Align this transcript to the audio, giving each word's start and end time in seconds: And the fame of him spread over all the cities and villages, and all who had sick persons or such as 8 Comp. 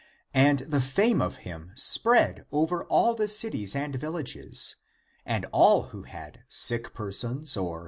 And 0.33 0.61
the 0.61 0.81
fame 0.81 1.21
of 1.21 1.37
him 1.45 1.73
spread 1.75 2.47
over 2.51 2.85
all 2.85 3.13
the 3.13 3.27
cities 3.27 3.75
and 3.75 3.95
villages, 3.95 4.77
and 5.27 5.45
all 5.51 5.89
who 5.93 6.01
had 6.05 6.39
sick 6.49 6.91
persons 6.91 7.49
or 7.49 7.49
such 7.49 7.49
as 7.49 7.57
8 7.57 7.63
Comp. 7.63 7.77